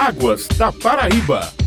Águas 0.00 0.48
da 0.56 0.72
Paraíba. 0.72 1.59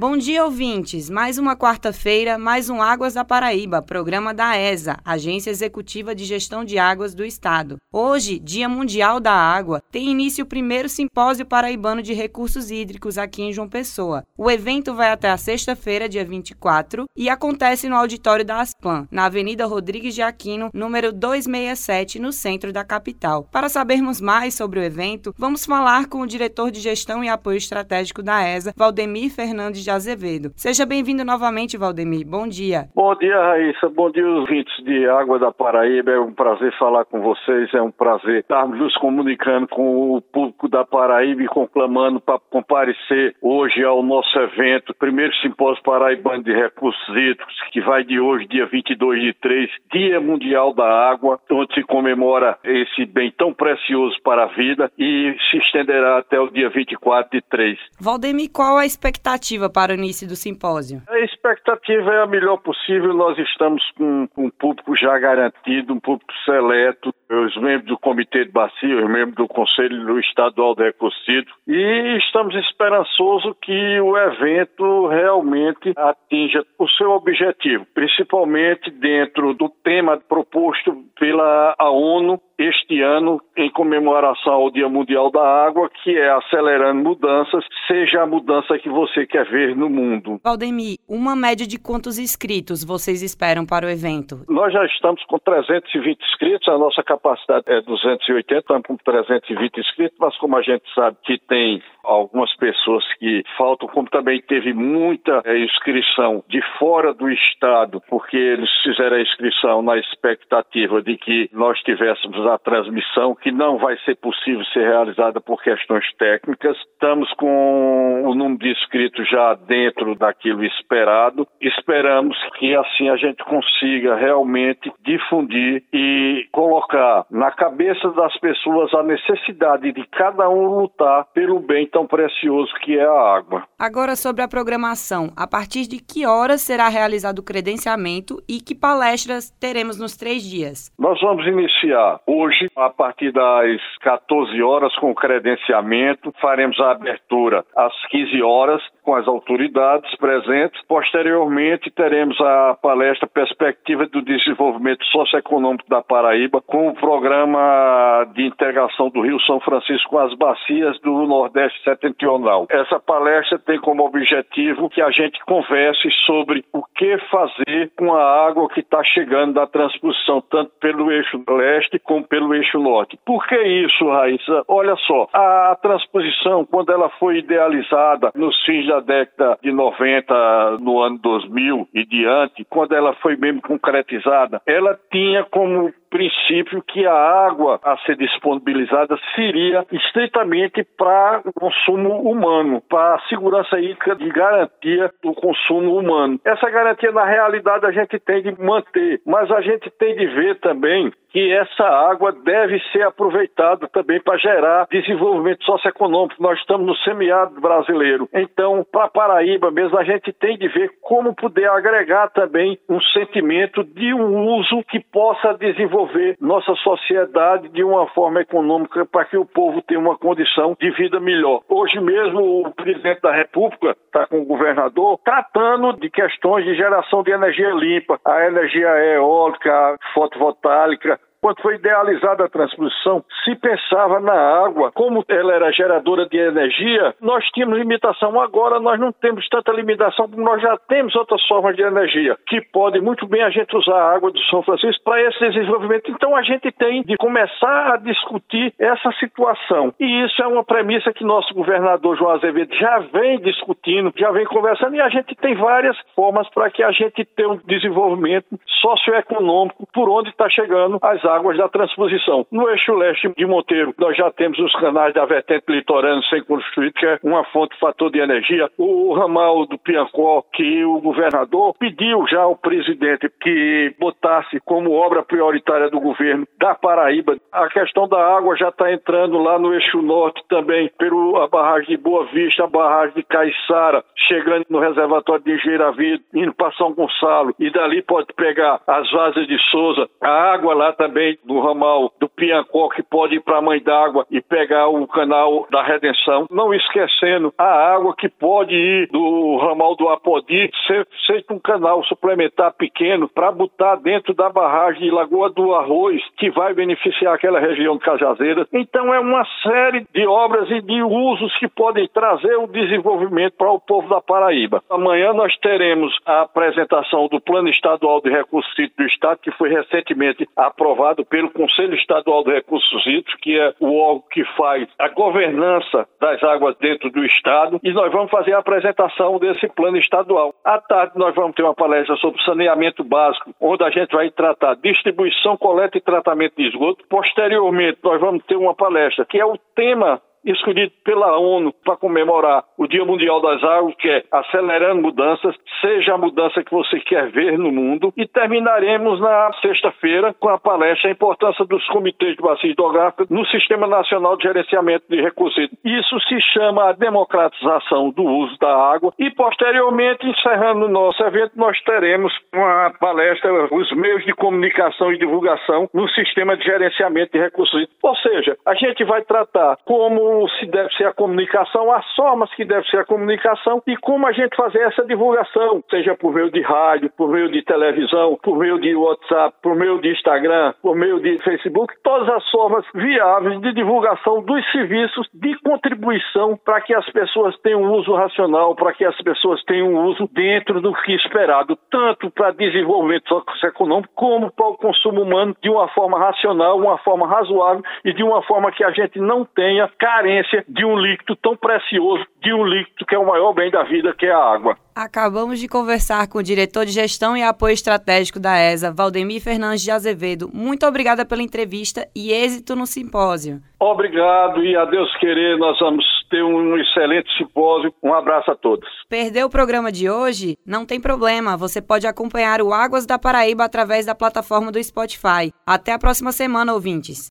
Bom 0.00 0.16
dia, 0.16 0.46
ouvintes. 0.46 1.10
Mais 1.10 1.36
uma 1.36 1.54
quarta-feira, 1.54 2.38
mais 2.38 2.70
um 2.70 2.80
Águas 2.80 3.12
da 3.12 3.22
Paraíba, 3.22 3.82
programa 3.82 4.32
da 4.32 4.56
ESA, 4.56 4.96
Agência 5.04 5.50
Executiva 5.50 6.14
de 6.14 6.24
Gestão 6.24 6.64
de 6.64 6.78
Águas 6.78 7.14
do 7.14 7.22
Estado. 7.22 7.76
Hoje, 7.92 8.38
Dia 8.38 8.66
Mundial 8.66 9.20
da 9.20 9.34
Água, 9.34 9.82
tem 9.92 10.08
início 10.08 10.42
o 10.42 10.48
primeiro 10.48 10.88
simpósio 10.88 11.44
paraibano 11.44 12.02
de 12.02 12.14
recursos 12.14 12.70
hídricos 12.70 13.18
aqui 13.18 13.42
em 13.42 13.52
João 13.52 13.68
Pessoa. 13.68 14.24
O 14.38 14.50
evento 14.50 14.94
vai 14.94 15.10
até 15.10 15.28
a 15.28 15.36
sexta-feira, 15.36 16.08
dia 16.08 16.24
24, 16.24 17.04
e 17.14 17.28
acontece 17.28 17.86
no 17.86 17.96
auditório 17.96 18.42
da 18.42 18.62
Asplan, 18.62 19.06
na 19.10 19.26
Avenida 19.26 19.66
Rodrigues 19.66 20.14
de 20.14 20.22
Aquino, 20.22 20.70
número 20.72 21.12
267, 21.12 22.18
no 22.18 22.32
centro 22.32 22.72
da 22.72 22.82
capital. 22.84 23.46
Para 23.52 23.68
sabermos 23.68 24.18
mais 24.18 24.54
sobre 24.54 24.80
o 24.80 24.82
evento, 24.82 25.34
vamos 25.36 25.66
falar 25.66 26.06
com 26.06 26.22
o 26.22 26.26
diretor 26.26 26.70
de 26.70 26.80
Gestão 26.80 27.22
e 27.22 27.28
Apoio 27.28 27.58
Estratégico 27.58 28.22
da 28.22 28.48
ESA, 28.48 28.72
Valdemir 28.74 29.30
Fernandes 29.30 29.84
de 29.84 29.89
de 29.90 29.94
Azevedo. 29.94 30.52
Seja 30.56 30.86
bem-vindo 30.86 31.24
novamente, 31.24 31.76
Valdemir. 31.76 32.26
Bom 32.26 32.46
dia. 32.46 32.88
Bom 32.94 33.14
dia, 33.16 33.36
Raíssa. 33.36 33.88
Bom 33.88 34.10
dia, 34.10 34.26
ouvintes 34.26 34.72
de 34.84 35.08
Água 35.08 35.38
da 35.38 35.50
Paraíba. 35.50 36.12
É 36.12 36.20
um 36.20 36.32
prazer 36.32 36.72
falar 36.78 37.04
com 37.04 37.20
vocês. 37.20 37.72
É 37.74 37.82
um 37.82 37.90
prazer 37.90 38.40
estarmos 38.40 38.78
nos 38.78 38.94
comunicando 38.96 39.66
com 39.68 40.16
o 40.16 40.22
público 40.22 40.68
da 40.68 40.84
Paraíba 40.84 41.42
e 41.42 41.48
conclamando 41.48 42.20
para 42.20 42.38
comparecer 42.50 43.34
hoje 43.42 43.82
ao 43.84 44.02
nosso 44.02 44.38
evento, 44.38 44.94
primeiro 44.94 45.34
simpósio 45.36 45.82
paraibano 45.82 46.44
de 46.44 46.52
recursos 46.52 47.08
hídricos, 47.08 47.54
que 47.72 47.80
vai 47.80 48.04
de 48.04 48.20
hoje, 48.20 48.46
dia 48.46 48.66
22 48.66 49.20
de 49.20 49.34
3, 49.34 49.70
Dia 49.92 50.20
Mundial 50.20 50.72
da 50.72 51.10
Água, 51.10 51.40
onde 51.50 51.74
se 51.74 51.82
comemora 51.82 52.58
esse 52.62 53.04
bem 53.06 53.32
tão 53.36 53.52
precioso 53.52 54.16
para 54.22 54.44
a 54.44 54.46
vida 54.46 54.90
e 54.98 55.34
se 55.50 55.58
estenderá 55.58 56.18
até 56.18 56.38
o 56.38 56.50
dia 56.50 56.68
24 56.70 57.30
de 57.30 57.42
3. 57.48 57.78
Valdemir, 58.00 58.50
qual 58.52 58.76
a 58.76 58.86
expectativa 58.86 59.68
para 59.68 59.79
para 59.80 59.92
o 59.92 59.94
início 59.94 60.28
do 60.28 60.36
simpósio? 60.36 61.00
A 61.08 61.20
expectativa 61.20 62.12
é 62.12 62.22
a 62.22 62.26
melhor 62.26 62.58
possível. 62.58 63.14
Nós 63.14 63.38
estamos 63.38 63.82
com, 63.96 64.28
um 64.36 64.50
público 64.50 64.94
já 64.94 65.18
garantido, 65.18 65.94
um 65.94 65.98
público 66.00 66.30
seleto, 66.44 67.14
os 67.30 67.56
membros 67.56 67.86
do 67.86 67.98
Comitê 67.98 68.44
de 68.44 68.52
Bacia, 68.52 69.02
os 69.02 69.10
membros 69.10 69.36
do 69.36 69.48
Conselho 69.48 70.20
Estadual 70.20 70.74
do 70.74 70.84
Ecocídio, 70.84 71.54
e 71.66 72.18
estamos 72.18 72.54
esperançosos 72.56 73.54
que 73.62 74.00
o 74.00 74.18
evento 74.18 75.06
realmente 75.06 75.94
atinja 75.96 76.62
o 76.78 76.86
seu 76.86 77.12
objetivo, 77.12 77.86
principalmente 77.94 78.90
dentro 78.90 79.54
do 79.54 79.70
tema 79.82 80.18
proposto 80.18 80.94
pela 81.18 81.74
ONU 81.80 82.38
este 82.60 83.00
ano 83.00 83.40
em 83.56 83.70
comemoração 83.70 84.52
ao 84.52 84.70
Dia 84.70 84.88
Mundial 84.88 85.30
da 85.30 85.42
Água, 85.42 85.90
que 86.02 86.16
é 86.16 86.30
acelerando 86.30 87.02
mudanças, 87.02 87.64
seja 87.86 88.22
a 88.22 88.26
mudança 88.26 88.78
que 88.78 88.88
você 88.88 89.26
quer 89.26 89.48
ver 89.48 89.74
no 89.74 89.88
mundo. 89.88 90.38
Valdemir, 90.44 90.98
uma 91.08 91.34
média 91.34 91.66
de 91.66 91.78
quantos 91.78 92.18
inscritos 92.18 92.84
vocês 92.84 93.22
esperam 93.22 93.64
para 93.64 93.86
o 93.86 93.88
evento? 93.88 94.44
Nós 94.48 94.72
já 94.72 94.84
estamos 94.84 95.24
com 95.24 95.38
320 95.38 96.20
inscritos, 96.22 96.68
a 96.68 96.76
nossa 96.76 97.02
capacidade 97.02 97.64
é 97.66 97.80
280, 97.80 98.60
estamos 98.60 98.86
com 98.86 98.96
320 98.96 99.80
inscritos, 99.80 100.18
mas 100.20 100.36
como 100.36 100.56
a 100.56 100.62
gente 100.62 100.84
sabe 100.94 101.16
que 101.24 101.38
tem 101.38 101.82
algumas 102.04 102.54
pessoas 102.56 103.04
que 103.18 103.42
faltam, 103.56 103.88
como 103.88 104.08
também 104.10 104.40
teve 104.42 104.72
muita 104.72 105.42
é, 105.44 105.58
inscrição 105.58 106.42
de 106.48 106.60
fora 106.78 107.14
do 107.14 107.30
estado, 107.30 108.02
porque 108.08 108.36
eles 108.36 108.70
fizeram 108.82 109.16
a 109.16 109.22
inscrição 109.22 109.82
na 109.82 109.96
expectativa 109.96 111.02
de 111.02 111.16
que 111.16 111.48
nós 111.52 111.78
tivéssemos 111.80 112.46
a 112.54 112.58
transmissão, 112.58 113.34
que 113.34 113.50
não 113.50 113.78
vai 113.78 113.96
ser 113.98 114.16
possível 114.16 114.64
ser 114.66 114.80
realizada 114.80 115.40
por 115.40 115.62
questões 115.62 116.04
técnicas. 116.18 116.76
Estamos 116.76 117.32
com 117.34 117.99
o 118.30 118.34
número 118.34 118.58
de 118.58 118.70
inscritos 118.70 119.28
já 119.28 119.54
dentro 119.54 120.14
daquilo 120.14 120.64
esperado. 120.64 121.46
Esperamos 121.60 122.36
que 122.58 122.74
assim 122.74 123.08
a 123.08 123.16
gente 123.16 123.44
consiga 123.44 124.16
realmente 124.16 124.92
difundir 125.04 125.82
e 125.92 126.46
colocar 126.52 127.26
na 127.30 127.50
cabeça 127.50 128.10
das 128.10 128.36
pessoas 128.38 128.92
a 128.94 129.02
necessidade 129.02 129.92
de 129.92 130.06
cada 130.06 130.48
um 130.48 130.80
lutar 130.80 131.26
pelo 131.34 131.58
bem 131.60 131.86
tão 131.86 132.06
precioso 132.06 132.72
que 132.82 132.98
é 132.98 133.04
a 133.04 133.36
água. 133.36 133.64
Agora 133.78 134.16
sobre 134.16 134.42
a 134.42 134.48
programação, 134.48 135.32
a 135.36 135.46
partir 135.46 135.88
de 135.88 135.98
que 135.98 136.26
horas 136.26 136.60
será 136.60 136.88
realizado 136.88 137.40
o 137.40 137.44
credenciamento 137.44 138.42
e 138.48 138.60
que 138.60 138.74
palestras 138.74 139.50
teremos 139.60 139.98
nos 139.98 140.16
três 140.16 140.42
dias? 140.42 140.92
Nós 140.98 141.20
vamos 141.20 141.46
iniciar 141.46 142.20
hoje 142.26 142.68
a 142.76 142.90
partir 142.90 143.32
das 143.32 143.80
14 144.00 144.62
horas 144.62 144.94
com 144.96 145.10
o 145.10 145.14
credenciamento, 145.14 146.32
faremos 146.40 146.78
a 146.80 146.92
abertura 146.92 147.64
às 147.76 147.94
15 148.06 148.19
horas 148.42 148.82
com 149.02 149.14
as 149.14 149.26
autoridades 149.26 150.14
presentes. 150.16 150.80
Posteriormente 150.86 151.90
teremos 151.90 152.40
a 152.40 152.76
palestra 152.80 153.26
Perspectiva 153.26 154.06
do 154.06 154.22
Desenvolvimento 154.22 155.04
Socioeconômico 155.06 155.88
da 155.88 156.02
Paraíba 156.02 156.60
com 156.60 156.88
o 156.88 156.94
programa 156.94 158.26
de 158.34 158.46
integração 158.46 159.08
do 159.10 159.20
Rio 159.20 159.40
São 159.40 159.60
Francisco 159.60 160.10
com 160.10 160.18
as 160.18 160.34
bacias 160.34 160.98
do 161.00 161.26
Nordeste 161.26 161.82
setentrional. 161.84 162.66
Essa 162.68 162.98
palestra 162.98 163.58
tem 163.58 163.80
como 163.80 164.04
objetivo 164.04 164.90
que 164.90 165.00
a 165.00 165.10
gente 165.10 165.38
converse 165.44 166.10
sobre 166.26 166.64
o 166.72 166.82
que 166.94 167.18
fazer 167.30 167.90
com 167.96 168.12
a 168.14 168.46
água 168.46 168.68
que 168.68 168.80
está 168.80 169.02
chegando 169.04 169.54
da 169.54 169.66
transposição, 169.66 170.42
tanto 170.50 170.72
pelo 170.80 171.10
eixo 171.12 171.42
leste 171.48 171.98
como 171.98 172.26
pelo 172.26 172.54
eixo 172.54 172.78
norte. 172.78 173.18
Por 173.24 173.46
que 173.46 173.60
isso, 173.60 174.08
Raíssa? 174.08 174.64
Olha 174.66 174.96
só, 175.06 175.28
a 175.32 175.76
transposição, 175.80 176.64
quando 176.64 176.92
ela 176.92 177.08
foi 177.18 177.38
idealizada 177.38 178.09
nos 178.34 178.56
fins 178.64 178.86
da 178.86 179.00
década 179.00 179.58
de 179.62 179.72
90, 179.72 180.78
no 180.80 181.00
ano 181.00 181.18
2000 181.18 181.88
e 181.94 182.04
diante, 182.04 182.64
quando 182.64 182.94
ela 182.94 183.14
foi 183.14 183.36
mesmo 183.36 183.60
concretizada, 183.62 184.60
ela 184.66 184.98
tinha 185.10 185.44
como 185.44 185.92
princípio 186.10 186.82
que 186.82 187.06
a 187.06 187.14
água 187.14 187.78
a 187.82 187.96
ser 187.98 188.16
disponibilizada 188.16 189.16
seria 189.34 189.86
estritamente 189.92 190.84
para 190.98 191.40
o 191.44 191.52
consumo 191.52 192.28
humano, 192.28 192.82
para 192.88 193.14
a 193.14 193.20
segurança 193.28 193.78
hídrica 193.78 194.16
de 194.16 194.28
garantia 194.28 195.10
do 195.22 195.32
consumo 195.32 195.96
humano. 195.96 196.40
Essa 196.44 196.68
garantia, 196.68 197.12
na 197.12 197.24
realidade, 197.24 197.86
a 197.86 197.92
gente 197.92 198.18
tem 198.18 198.42
de 198.42 198.60
manter, 198.60 199.20
mas 199.24 199.50
a 199.52 199.60
gente 199.60 199.88
tem 199.90 200.16
de 200.16 200.26
ver 200.26 200.58
também 200.58 201.12
que 201.30 201.52
essa 201.52 201.84
água 201.84 202.32
deve 202.32 202.80
ser 202.90 203.02
aproveitada 203.02 203.86
também 203.92 204.20
para 204.20 204.36
gerar 204.36 204.88
desenvolvimento 204.90 205.62
socioeconômico. 205.62 206.42
Nós 206.42 206.58
estamos 206.58 206.84
no 206.84 206.96
semiárido 206.96 207.60
brasileiro. 207.60 208.28
Então, 208.34 208.84
para 208.90 209.06
Paraíba 209.08 209.70
mesmo, 209.70 209.96
a 209.96 210.02
gente 210.02 210.32
tem 210.32 210.58
de 210.58 210.66
ver 210.66 210.90
como 211.00 211.32
poder 211.32 211.70
agregar 211.70 212.30
também 212.30 212.76
um 212.88 213.00
sentimento 213.00 213.84
de 213.84 214.12
um 214.12 214.44
uso 214.56 214.82
que 214.88 214.98
possa 214.98 215.54
desenvolver 215.54 215.99
nossa 216.40 216.74
sociedade 216.76 217.68
de 217.68 217.82
uma 217.82 218.06
forma 218.08 218.40
econômica 218.40 219.04
para 219.06 219.24
que 219.24 219.36
o 219.36 219.44
povo 219.44 219.82
tenha 219.82 220.00
uma 220.00 220.16
condição 220.16 220.76
de 220.80 220.90
vida 220.92 221.20
melhor. 221.20 221.62
Hoje 221.68 222.00
mesmo, 222.00 222.66
o 222.66 222.70
presidente 222.72 223.20
da 223.22 223.32
República 223.32 223.96
está 224.06 224.26
com 224.26 224.40
o 224.40 224.44
governador 224.44 225.18
tratando 225.24 225.92
de 225.94 226.10
questões 226.10 226.64
de 226.64 226.74
geração 226.74 227.22
de 227.22 227.30
energia 227.30 227.70
limpa, 227.70 228.20
a 228.24 228.46
energia 228.46 228.88
eólica, 229.14 229.96
fotovoltaica, 230.14 231.18
quando 231.40 231.60
foi 231.62 231.76
idealizada 231.76 232.44
a 232.44 232.48
transposição, 232.48 233.24
se 233.44 233.54
pensava 233.56 234.20
na 234.20 234.34
água, 234.64 234.92
como 234.92 235.24
ela 235.28 235.54
era 235.54 235.72
geradora 235.72 236.26
de 236.28 236.36
energia, 236.36 237.14
nós 237.20 237.44
tínhamos 237.46 237.78
limitação. 237.78 238.40
Agora 238.40 238.78
nós 238.78 239.00
não 239.00 239.10
temos 239.12 239.48
tanta 239.48 239.72
limitação, 239.72 240.28
porque 240.28 240.42
nós 240.42 240.60
já 240.60 240.76
temos 240.88 241.14
outras 241.16 241.42
formas 241.46 241.74
de 241.76 241.82
energia, 241.82 242.36
que 242.46 242.60
pode 242.60 243.00
muito 243.00 243.26
bem 243.26 243.42
a 243.42 243.50
gente 243.50 243.74
usar 243.76 243.96
a 243.96 244.14
água 244.14 244.30
do 244.30 244.40
São 244.44 244.62
Francisco 244.62 245.02
para 245.04 245.22
esse 245.22 245.38
desenvolvimento. 245.50 246.10
Então 246.10 246.36
a 246.36 246.42
gente 246.42 246.70
tem 246.72 247.02
de 247.02 247.16
começar 247.16 247.94
a 247.94 247.96
discutir 247.96 248.74
essa 248.78 249.10
situação. 249.12 249.94
E 249.98 250.24
isso 250.24 250.42
é 250.42 250.46
uma 250.46 250.64
premissa 250.64 251.12
que 251.12 251.24
nosso 251.24 251.54
governador 251.54 252.16
João 252.16 252.32
Azevedo 252.32 252.74
já 252.74 252.98
vem 252.98 253.38
discutindo, 253.40 254.12
já 254.16 254.30
vem 254.30 254.44
conversando, 254.44 254.94
e 254.94 255.00
a 255.00 255.08
gente 255.08 255.34
tem 255.36 255.54
várias 255.54 255.96
formas 256.14 256.48
para 256.50 256.70
que 256.70 256.82
a 256.82 256.92
gente 256.92 257.24
tenha 257.24 257.48
um 257.48 257.60
desenvolvimento 257.64 258.46
socioeconômico 258.80 259.86
por 259.92 260.08
onde 260.08 260.30
está 260.30 260.48
chegando 260.48 260.98
as 261.02 261.24
águas 261.34 261.56
da 261.56 261.68
transposição. 261.68 262.46
No 262.50 262.68
eixo 262.68 262.94
leste 262.94 263.32
de 263.36 263.46
Monteiro, 263.46 263.94
nós 263.98 264.16
já 264.16 264.30
temos 264.30 264.58
os 264.58 264.72
canais 264.72 265.14
da 265.14 265.24
vertente 265.24 265.64
litorânea 265.68 266.22
sem 266.28 266.42
construir, 266.44 266.92
que 266.92 267.06
é 267.06 267.18
uma 267.22 267.44
fonte 267.44 267.78
fator 267.78 268.10
de 268.10 268.18
energia. 268.18 268.68
O 268.78 269.12
ramal 269.14 269.66
do 269.66 269.78
Piancó, 269.78 270.42
que 270.52 270.84
o 270.84 271.00
governador 271.00 271.74
pediu 271.78 272.26
já 272.28 272.42
ao 272.42 272.56
presidente 272.56 273.30
que 273.40 273.94
botasse 273.98 274.60
como 274.64 274.92
obra 274.92 275.22
prioritária 275.22 275.88
do 275.90 276.00
governo 276.00 276.46
da 276.58 276.74
Paraíba. 276.74 277.36
A 277.52 277.68
questão 277.68 278.08
da 278.08 278.36
água 278.36 278.56
já 278.56 278.68
está 278.68 278.92
entrando 278.92 279.38
lá 279.38 279.58
no 279.58 279.72
eixo 279.74 280.02
norte 280.02 280.42
também, 280.48 280.90
pela 280.98 281.48
barragem 281.48 281.96
de 281.96 281.96
Boa 281.96 282.24
Vista, 282.26 282.64
a 282.64 282.66
barragem 282.66 283.14
de 283.14 283.22
Caiçara, 283.22 284.04
chegando 284.16 284.66
no 284.68 284.80
reservatório 284.80 285.44
de 285.44 285.52
Engenharia 285.52 286.18
indo 286.34 286.54
para 286.54 286.72
São 286.72 286.92
Gonçalo, 286.92 287.54
e 287.58 287.70
dali 287.70 288.02
pode 288.02 288.32
pegar 288.34 288.80
as 288.86 289.10
vasas 289.10 289.46
de 289.46 289.58
Souza. 289.70 290.08
A 290.20 290.52
água 290.52 290.74
lá 290.74 290.92
também 290.92 291.19
vem 291.20 291.38
do 291.44 291.60
ramal 291.60 292.10
do 292.18 292.28
Piancó, 292.30 292.88
que 292.88 293.02
pode 293.02 293.36
ir 293.36 293.40
para 293.40 293.58
a 293.58 293.62
Mãe 293.62 293.78
d'Água 293.82 294.24
e 294.30 294.40
pegar 294.40 294.88
o 294.88 295.06
canal 295.06 295.66
da 295.70 295.82
Redenção. 295.82 296.46
Não 296.50 296.72
esquecendo 296.72 297.52
a 297.58 297.94
água 297.94 298.14
que 298.16 298.28
pode 298.28 298.74
ir 298.74 299.08
do 299.08 299.58
ramal 299.58 299.94
do 299.96 300.08
Apodi, 300.08 300.70
ser 300.86 301.44
um 301.50 301.58
canal 301.58 302.02
suplementar 302.04 302.72
pequeno 302.72 303.28
para 303.28 303.52
botar 303.52 303.96
dentro 303.96 304.32
da 304.32 304.48
barragem 304.48 305.02
de 305.02 305.10
Lagoa 305.10 305.50
do 305.50 305.74
Arroz, 305.74 306.22
que 306.38 306.50
vai 306.50 306.72
beneficiar 306.72 307.34
aquela 307.34 307.60
região 307.60 307.96
de 307.96 308.04
Cajazeiras. 308.04 308.66
Então 308.72 309.12
é 309.12 309.20
uma 309.20 309.44
série 309.62 310.06
de 310.14 310.26
obras 310.26 310.70
e 310.70 310.80
de 310.80 311.02
usos 311.02 311.54
que 311.58 311.68
podem 311.68 312.08
trazer 312.08 312.56
o 312.56 312.66
desenvolvimento 312.66 313.54
para 313.58 313.70
o 313.70 313.80
povo 313.80 314.08
da 314.08 314.20
Paraíba. 314.20 314.82
Amanhã 314.88 315.32
nós 315.32 315.54
teremos 315.58 316.16
a 316.24 316.42
apresentação 316.42 317.28
do 317.28 317.40
Plano 317.40 317.68
Estadual 317.68 318.20
de 318.22 318.30
Recursos 318.30 318.72
do 318.96 319.04
Estado, 319.04 319.40
que 319.42 319.50
foi 319.52 319.68
recentemente 319.68 320.48
aprovado 320.56 321.09
pelo 321.24 321.50
Conselho 321.50 321.94
Estadual 321.94 322.44
de 322.44 322.52
Recursos 322.52 323.06
Hídricos, 323.06 323.34
que 323.42 323.58
é 323.58 323.74
o 323.80 323.98
órgão 323.98 324.24
que 324.30 324.44
faz 324.56 324.88
a 324.98 325.08
governança 325.08 326.06
das 326.20 326.42
águas 326.42 326.76
dentro 326.78 327.10
do 327.10 327.24
Estado, 327.24 327.80
e 327.82 327.92
nós 327.92 328.12
vamos 328.12 328.30
fazer 328.30 328.52
a 328.52 328.58
apresentação 328.58 329.38
desse 329.38 329.68
plano 329.68 329.96
estadual. 329.96 330.54
À 330.64 330.78
tarde 330.78 331.12
nós 331.16 331.34
vamos 331.34 331.54
ter 331.54 331.62
uma 331.62 331.74
palestra 331.74 332.16
sobre 332.16 332.42
saneamento 332.42 333.02
básico, 333.04 333.54
onde 333.60 333.84
a 333.84 333.90
gente 333.90 334.14
vai 334.14 334.30
tratar 334.30 334.76
distribuição, 334.76 335.56
coleta 335.56 335.98
e 335.98 336.00
tratamento 336.00 336.54
de 336.56 336.68
esgoto. 336.68 337.04
Posteriormente, 337.08 337.98
nós 338.02 338.20
vamos 338.20 338.44
ter 338.44 338.56
uma 338.56 338.74
palestra 338.74 339.24
que 339.24 339.38
é 339.38 339.44
o 339.44 339.58
tema 339.74 340.20
escolhido 340.44 340.92
pela 341.04 341.38
ONU 341.38 341.72
para 341.84 341.96
comemorar 341.96 342.64
o 342.78 342.86
Dia 342.86 343.04
Mundial 343.04 343.40
das 343.40 343.62
Águas, 343.62 343.94
que 343.96 344.08
é 344.08 344.24
acelerando 344.30 345.02
mudanças, 345.02 345.54
seja 345.80 346.14
a 346.14 346.18
mudança 346.18 346.62
que 346.62 346.70
você 346.70 347.00
quer 347.00 347.30
ver 347.30 347.58
no 347.58 347.70
mundo. 347.70 348.12
E 348.16 348.26
terminaremos 348.26 349.20
na 349.20 349.52
sexta-feira 349.60 350.34
com 350.38 350.48
a 350.48 350.58
palestra 350.58 351.10
A 351.10 351.12
Importância 351.12 351.64
dos 351.64 351.86
Comitês 351.88 352.36
de 352.36 352.42
Bacia 352.42 352.70
Hidrográfica 352.70 353.26
no 353.28 353.44
Sistema 353.46 353.86
Nacional 353.86 354.36
de 354.36 354.44
Gerenciamento 354.44 355.04
de 355.08 355.20
Recursos. 355.20 355.68
Isso 355.84 356.20
se 356.28 356.40
chama 356.52 356.90
a 356.90 356.92
democratização 356.92 358.10
do 358.10 358.24
uso 358.24 358.58
da 358.58 358.74
água. 358.74 359.12
E, 359.18 359.30
posteriormente, 359.30 360.26
encerrando 360.26 360.86
o 360.86 360.88
nosso 360.88 361.22
evento, 361.22 361.52
nós 361.56 361.78
teremos 361.82 362.32
uma 362.52 362.92
palestra 362.98 363.68
Os 363.74 363.90
Meios 363.92 364.24
de 364.24 364.32
Comunicação 364.32 365.12
e 365.12 365.18
Divulgação 365.18 365.88
no 365.92 366.08
Sistema 366.10 366.56
de 366.56 366.64
Gerenciamento 366.64 367.32
de 367.32 367.38
Recursos. 367.38 367.86
Ou 368.02 368.16
seja, 368.16 368.56
a 368.66 368.74
gente 368.74 369.04
vai 369.04 369.22
tratar 369.22 369.76
como 369.84 370.29
como 370.30 370.48
se 370.48 370.66
deve 370.66 370.88
ser 370.94 371.06
a 371.06 371.12
comunicação, 371.12 371.92
as 371.92 372.06
formas 372.14 372.48
que 372.54 372.64
deve 372.64 372.86
ser 372.86 372.98
a 372.98 373.04
comunicação 373.04 373.82
e 373.84 373.96
como 373.96 374.28
a 374.28 374.32
gente 374.32 374.54
fazer 374.54 374.78
essa 374.82 375.04
divulgação, 375.04 375.82
seja 375.90 376.14
por 376.14 376.32
meio 376.32 376.50
de 376.52 376.60
rádio, 376.60 377.10
por 377.16 377.28
meio 377.28 377.50
de 377.50 377.62
televisão, 377.62 378.38
por 378.40 378.56
meio 378.56 378.78
de 378.78 378.94
WhatsApp, 378.94 379.56
por 379.60 379.74
meio 379.74 380.00
de 380.00 380.12
Instagram, 380.12 380.72
por 380.80 380.94
meio 380.94 381.18
de 381.20 381.38
Facebook, 381.38 381.92
todas 382.04 382.28
as 382.28 382.48
formas 382.50 382.84
viáveis 382.94 383.60
de 383.60 383.72
divulgação 383.72 384.42
dos 384.42 384.64
serviços 384.70 385.28
de 385.34 385.58
contribuição 385.62 386.56
para 386.64 386.80
que 386.80 386.94
as 386.94 387.08
pessoas 387.10 387.58
tenham 387.60 387.82
uso 387.92 388.14
racional, 388.14 388.76
para 388.76 388.92
que 388.92 389.04
as 389.04 389.16
pessoas 389.22 389.60
tenham 389.64 389.94
uso 390.06 390.28
dentro 390.32 390.80
do 390.80 390.92
que 391.02 391.12
esperado, 391.12 391.76
tanto 391.90 392.30
para 392.30 392.52
desenvolvimento 392.52 393.28
socioeconômico 393.28 394.12
como 394.14 394.52
para 394.52 394.68
o 394.68 394.76
consumo 394.76 395.22
humano 395.22 395.56
de 395.60 395.68
uma 395.68 395.88
forma 395.88 396.18
racional, 396.18 396.78
uma 396.78 396.98
forma 396.98 397.26
razoável 397.26 397.82
e 398.04 398.12
de 398.12 398.22
uma 398.22 398.42
forma 398.42 398.70
que 398.70 398.84
a 398.84 398.92
gente 398.92 399.18
não 399.18 399.44
tenha 399.44 399.88
carência 400.20 400.62
de 400.68 400.84
um 400.84 400.98
líquido 400.98 401.34
tão 401.36 401.56
precioso, 401.56 402.24
de 402.42 402.52
um 402.52 402.64
líquido 402.64 403.06
que 403.06 403.14
é 403.14 403.18
o 403.18 403.26
maior 403.26 403.54
bem 403.54 403.70
da 403.70 403.82
vida, 403.84 404.14
que 404.16 404.26
é 404.26 404.32
a 404.32 404.38
água. 404.38 404.76
Acabamos 404.94 405.58
de 405.58 405.66
conversar 405.66 406.28
com 406.28 406.38
o 406.38 406.42
diretor 406.42 406.84
de 406.84 406.92
gestão 406.92 407.34
e 407.34 407.42
apoio 407.42 407.72
estratégico 407.72 408.38
da 408.38 408.58
ESA, 408.58 408.92
Valdemir 408.92 409.42
Fernandes 409.42 409.82
de 409.82 409.90
Azevedo. 409.90 410.50
Muito 410.52 410.86
obrigada 410.86 411.24
pela 411.24 411.42
entrevista 411.42 412.06
e 412.14 412.32
êxito 412.32 412.76
no 412.76 412.84
simpósio. 412.84 413.60
Obrigado 413.80 414.62
e 414.62 414.76
a 414.76 414.84
Deus 414.84 415.10
querer, 415.16 415.56
nós 415.56 415.78
vamos 415.78 416.04
ter 416.28 416.42
um 416.42 416.76
excelente 416.76 417.30
simpósio. 417.38 417.94
Um 418.02 418.12
abraço 418.12 418.50
a 418.50 418.54
todos. 418.54 418.86
Perdeu 419.08 419.46
o 419.46 419.50
programa 419.50 419.90
de 419.90 420.10
hoje? 420.10 420.58
Não 420.66 420.84
tem 420.84 421.00
problema, 421.00 421.56
você 421.56 421.80
pode 421.80 422.06
acompanhar 422.06 422.60
o 422.60 422.74
Águas 422.74 423.06
da 423.06 423.18
Paraíba 423.18 423.64
através 423.64 424.04
da 424.04 424.14
plataforma 424.14 424.70
do 424.70 424.82
Spotify. 424.82 425.50
Até 425.66 425.94
a 425.94 425.98
próxima 425.98 426.30
semana, 426.30 426.74
ouvintes. 426.74 427.30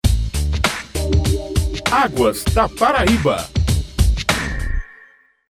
Águas 1.91 2.43
da 2.53 2.69
Paraíba. 2.69 3.58